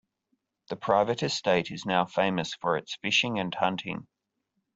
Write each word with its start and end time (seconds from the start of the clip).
The 0.69 0.77
private 0.77 1.21
estate 1.21 1.69
is 1.69 1.85
now 1.85 2.05
famous 2.05 2.55
for 2.55 2.75
its 2.75 2.95
fishing 3.03 3.37
and 3.37 3.53
hunting. 3.53 4.07